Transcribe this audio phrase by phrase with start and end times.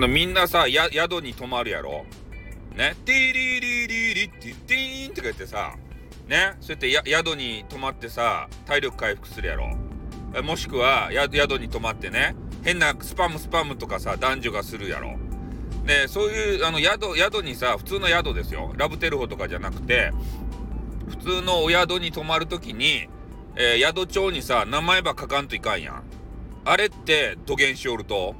[0.00, 2.04] のみんなさや宿に泊まるやろ？
[2.74, 2.96] ね？
[3.04, 5.74] ティリリリリティティーンとか言ってさ
[6.26, 6.56] ね？
[6.60, 9.76] そうやってや宿に泊まってさ体力回復するやろ？
[10.42, 15.18] もしくは宿に泊まってね変なスパムスパムとかさ男女がするやろ？
[15.84, 18.72] でそういうあの宿宿にさ普通の宿ですよ。
[18.76, 20.12] ラブテルホとかじゃなくて
[21.08, 23.08] 普通のお宿に泊まる時に、
[23.56, 26.02] えー、宿帳にさ名前ば書かんといかんやん。
[26.64, 28.34] あれって土下しおると。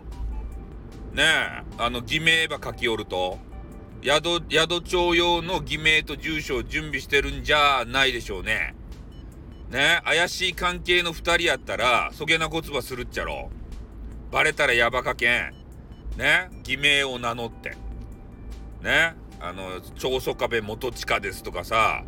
[1.13, 3.39] ねえあの偽名ば書きおると。
[4.03, 8.75] 宿宿帳用の偽名と住所を準備してるんじゃないでしょうね。
[9.69, 13.51] ねえ怪しい関係の2人やったらそげなこつばするっちゃろ。
[14.31, 15.55] バレたらやばかけん。
[16.17, 17.77] ね偽名を名乗って。
[18.83, 22.05] ねあの長宗我部元親ですとかさ。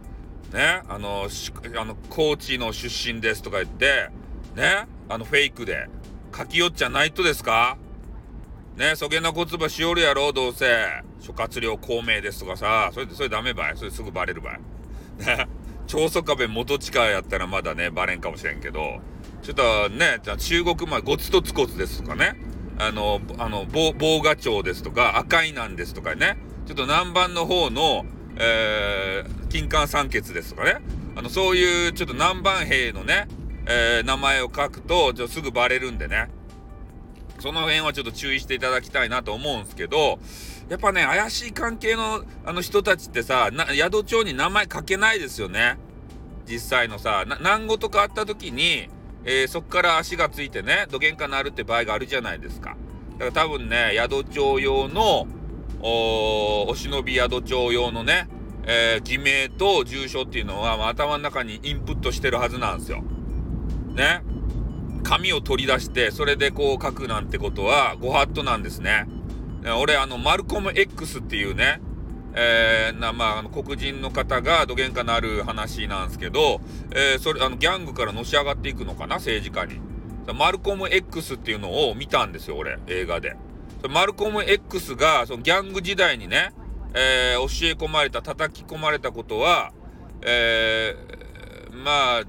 [0.53, 1.29] ねあの
[1.79, 4.09] あの高知の出身ですとか言って。
[4.55, 5.89] ねあのフェイクで。
[6.35, 7.77] 書きよっちゃないとですか？
[8.77, 10.67] ねそげなこつばしおるやろどうせ。
[11.21, 12.91] 諸葛亮孔明ですとかさ。
[12.93, 13.77] それそれダメばい。
[13.77, 14.61] それすぐバレるばい。
[15.19, 15.49] ね。
[15.87, 19.01] 長宗我部元親やったらまだねバレんかもしれんけど。
[19.43, 22.35] ちょっとね中国まゴツとツコツですとかね。
[22.79, 26.39] あのあの棒賀町ですとか赤いなんですとかね。
[26.67, 30.81] ちょっと南蛮の方の、えー、金環三傑ですとかね。
[31.15, 33.29] あのそういうちょっと南蛮兵のね、
[33.67, 36.31] えー、名前を書くとちょすぐバレるんでね。
[37.43, 40.21] その辺はちょっと注意していただきたいなと思うんすけど、
[40.69, 45.77] やっぱね、怪しい関係のあの人たちってさ、宿帳に名前書けないですよね。
[46.47, 48.89] 実際のさ、何事かあった時に、
[49.25, 52.77] えー、そっから足がついてね、どげんかなるって場合があるじゃないですか。
[53.19, 55.27] だから多分ね、宿帳用の、
[55.81, 58.29] おお忍び宿帳用のね、
[58.65, 63.03] えー、偽名と住所っていうのは、まあ、頭の中にインプットしてるはずなんですよ。
[63.95, 64.23] ね。
[65.03, 69.07] 紙を取り出してそれでこう書くなんてことはご法度なんですね。
[69.81, 71.81] 俺あのマルコム X っていうね、
[72.35, 79.81] えー、なまあ、黒人の方がどげんかなる話なんですけど、えー、それあのギャングからのし上がっていくのかな政治家に。
[80.35, 83.37] マルコム X っていうのを見たんですよ俺映画で。
[83.89, 86.53] マルコム X がそのギャング時代にね、
[86.95, 89.73] えー、教え込まれた叩き込まれたことは、
[90.23, 92.23] えー、まあ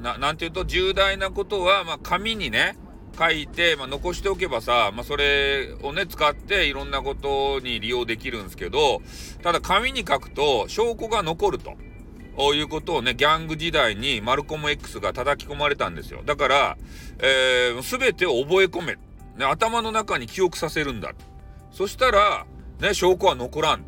[0.00, 2.76] ななんていうと重大なことは、まあ、紙にね
[3.18, 9.00] 書いて、まあ、残しておけばさ、まあ、それをね使っていろんなことに利用できるんですけど
[9.42, 11.74] ただ紙に書くと証拠が残ると。
[12.54, 16.22] いうことをね、ギャング時代にマルコム X が叩き込まれたんですよ。
[16.22, 16.76] だから、
[17.18, 18.98] えー、全てを覚え込め、
[19.38, 19.46] ね。
[19.46, 21.14] 頭の中に記憶させるんだ。
[21.72, 22.44] そしたら、
[22.80, 23.84] ね、証拠は残らん。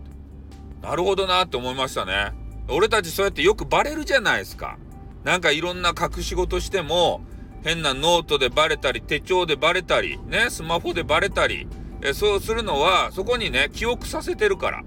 [0.81, 2.33] なるほどなって思いましたね。
[2.71, 4.79] 俺たちそうやってよくバレるじゃないですか。
[5.29, 7.21] なんかいろんな隠し事しても
[7.63, 11.69] 変なノートでバレたり手帳でバレたりねスマホでバレたり
[12.01, 14.83] えそうするのはそこにね記憶させてるから。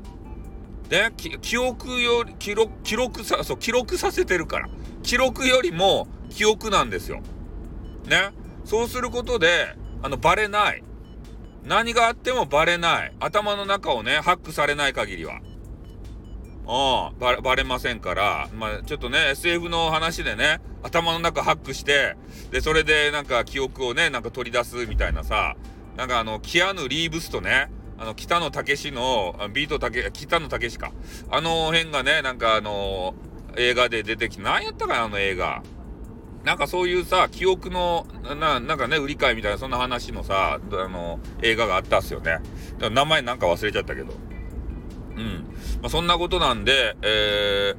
[0.90, 4.69] ね、記憶より記録記録さそう記録させてるから
[5.03, 7.22] 記録よりも記憶なんですよ。
[8.07, 8.31] ね
[8.66, 10.84] そうすることであのバレない
[11.63, 15.40] 何があってもバレない頭の中をねハックされない限りは。
[16.72, 22.16] うん、ババレませんから、まあ、ちょっとね、SF の話でね、頭の中ハックして、
[22.50, 25.58] で、それでなんか記憶をね、なんか取り出すみたいなさ、
[25.98, 30.94] なんかあの、キアヌ・リーブスとね、あの、北野武の、ビートたけ、北野武か。
[31.30, 33.16] あの辺がね、なんかあの
[33.58, 35.64] 映画で出てきて、何やったかな、あの映画。
[36.46, 38.08] なんかそういうさ、記憶の、
[38.40, 42.40] な、なんかね、売り買いみたいな、そんな話のさ、あの、映画があったっすよね。
[42.80, 44.31] 名前なんか忘れちゃったけど。
[45.16, 45.48] うん。
[45.82, 47.76] まあ、そんなことなんで、え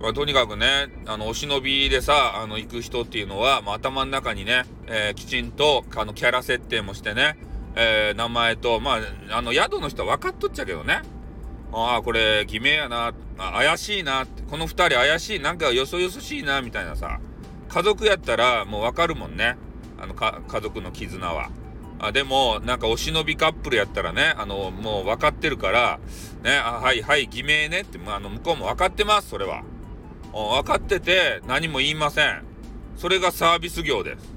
[0.00, 7.38] ー、まあ、とにかくね、あの、お忍びでさ、あの、行く人っていうのは、まあ、頭の中にね、えー、きちんと、あの、キャラ設定もしてね、
[7.76, 8.98] えー、名前と、ま
[9.30, 11.02] あ、あの、宿の人は分かっとっちゃうけどね。
[11.72, 17.18] ああ、これ、偽名やな、怪しいな、この2人怪しい、なんかよそよそしいな、みたいなさ、
[17.68, 19.56] 家族やったらもう分かるもんね。
[19.98, 21.50] あの、家族の絆は。
[22.06, 26.00] あでも、なんかお忍びカップルやったらね、あの、もう分かってるから、
[26.42, 29.62] ね、あはいはい、偽名ねって、あの、向こうも分かってます、それは。
[30.32, 32.42] 分かってて何も言いません。
[32.96, 34.34] それがサービス業です。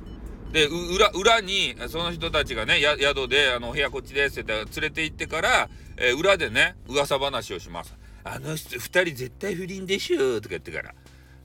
[0.52, 7.98] で、裏、裏に、その人たちがね、宿で、あの、部屋こっちですって連れて行ってから、えー、裏でね、噂話をします。
[8.24, 10.94] あの人、二人絶対不倫でしょとか言ってから。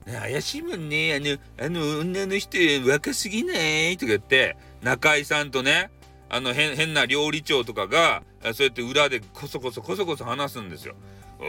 [0.05, 1.15] ね、怪しいもんね。
[1.15, 2.57] あの、あの女の人
[2.89, 3.53] 若すぎな
[3.89, 5.89] いとか言って、中井さんとね、
[6.35, 10.95] あの変変な料理長とかがそうやって裏でこそこそこそこそ話すんですよ。
[11.39, 11.43] あ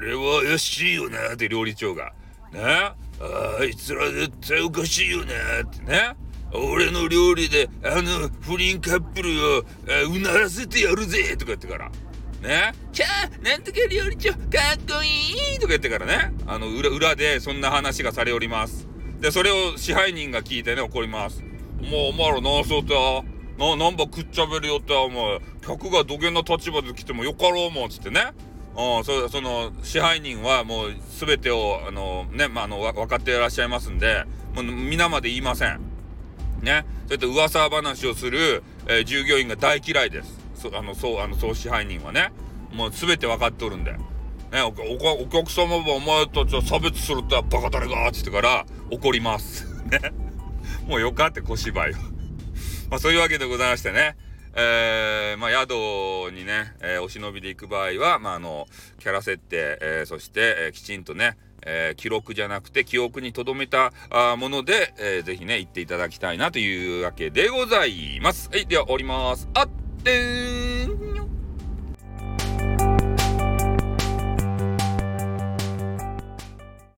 [0.00, 2.14] れは怪しいよなって料理長が。
[2.50, 2.62] ね？
[3.20, 6.16] あいつら絶対おかしいよねってね。
[6.54, 9.64] 俺の料理であの不倫カップルを
[10.10, 11.90] うならせてやるぜとか言ってから。
[12.40, 13.42] ねキャー！
[13.44, 14.40] なんとか料理長かっ
[14.88, 15.56] こいい！
[15.56, 16.32] とか言ってからね。
[16.46, 18.88] あの裏裏でそんな話がされおります。
[19.20, 22.94] でそれを支配人が聞いてね怒りますもうお前らなそうた
[23.58, 28.32] な、なんばくっちゃべるよってお前客が土下の立場で来てもよかろうもんつってね
[28.76, 34.24] うん、そその支配人はもう全てをあのね、まあ、あの分かっていらっしゃいますんで
[34.54, 35.80] もう皆まで言いません。
[36.60, 40.40] ね、そうやって噂話をする、えー、従業員が大嫌いです。
[40.56, 42.32] そあのそうあの総支配人はね
[42.72, 43.92] もう全て分かっておるんで。
[43.92, 43.98] ね、
[44.62, 48.08] おお客様はお前たちは差別するってバカ誰が？
[48.08, 49.66] って言ってから怒ります。
[49.84, 50.00] ね。
[50.86, 51.94] もうよかって小芝居を。
[52.94, 54.16] まあそういうわけでございましてね。
[54.54, 55.72] えー、まあ、宿
[56.32, 58.68] にね、えー、お忍びで行く場合は、まあ、あの、
[59.00, 61.36] キャラ設定、えー、そして、えー、きちんとね、
[61.66, 68.48] えー、記録じゃなくて記憶に留めたあもので、えー、ぜひね、行っていただきたいなというわけでございます。
[68.48, 69.48] はい、では、おります。
[69.54, 69.68] あっ
[70.04, 70.73] てー